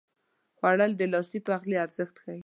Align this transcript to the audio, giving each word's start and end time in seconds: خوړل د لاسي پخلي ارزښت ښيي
خوړل 0.57 0.91
د 0.97 1.01
لاسي 1.13 1.39
پخلي 1.47 1.75
ارزښت 1.85 2.15
ښيي 2.23 2.39